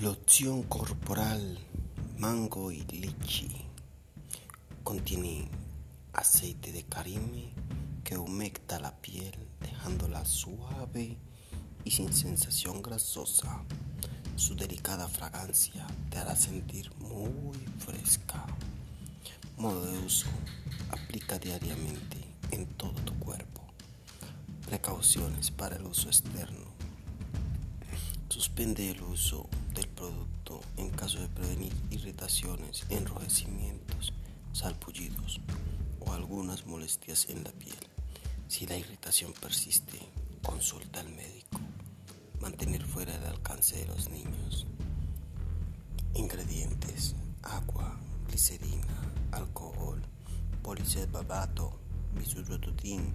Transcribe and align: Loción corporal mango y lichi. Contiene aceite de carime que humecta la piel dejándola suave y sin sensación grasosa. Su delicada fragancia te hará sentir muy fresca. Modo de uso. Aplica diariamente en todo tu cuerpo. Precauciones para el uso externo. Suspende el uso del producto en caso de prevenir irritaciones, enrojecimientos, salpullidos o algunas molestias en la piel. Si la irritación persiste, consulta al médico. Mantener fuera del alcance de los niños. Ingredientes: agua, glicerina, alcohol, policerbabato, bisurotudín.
Loción 0.00 0.62
corporal 0.62 1.58
mango 2.16 2.72
y 2.72 2.80
lichi. 2.84 3.50
Contiene 4.82 5.46
aceite 6.14 6.72
de 6.72 6.84
carime 6.84 7.52
que 8.02 8.16
humecta 8.16 8.80
la 8.80 8.96
piel 8.96 9.34
dejándola 9.60 10.24
suave 10.24 11.18
y 11.84 11.90
sin 11.90 12.14
sensación 12.14 12.80
grasosa. 12.80 13.62
Su 14.36 14.56
delicada 14.56 15.06
fragancia 15.06 15.86
te 16.08 16.16
hará 16.16 16.34
sentir 16.34 16.90
muy 16.96 17.58
fresca. 17.78 18.46
Modo 19.58 19.84
de 19.84 19.98
uso. 19.98 20.28
Aplica 20.92 21.38
diariamente 21.38 22.16
en 22.52 22.64
todo 22.64 22.94
tu 23.02 23.12
cuerpo. 23.18 23.60
Precauciones 24.64 25.50
para 25.50 25.76
el 25.76 25.84
uso 25.84 26.08
externo. 26.08 26.70
Suspende 28.30 28.90
el 28.90 29.02
uso 29.02 29.46
del 29.74 29.88
producto 29.88 30.60
en 30.76 30.90
caso 30.90 31.20
de 31.20 31.28
prevenir 31.28 31.72
irritaciones, 31.90 32.84
enrojecimientos, 32.88 34.12
salpullidos 34.52 35.40
o 36.00 36.12
algunas 36.12 36.66
molestias 36.66 37.28
en 37.28 37.44
la 37.44 37.50
piel. 37.52 37.76
Si 38.48 38.66
la 38.66 38.76
irritación 38.76 39.32
persiste, 39.40 39.98
consulta 40.42 41.00
al 41.00 41.08
médico. 41.10 41.60
Mantener 42.40 42.84
fuera 42.84 43.16
del 43.18 43.28
alcance 43.28 43.76
de 43.76 43.86
los 43.86 44.08
niños. 44.10 44.66
Ingredientes: 46.14 47.14
agua, 47.42 47.98
glicerina, 48.28 49.12
alcohol, 49.32 50.02
policerbabato, 50.62 51.78
bisurotudín. 52.18 53.12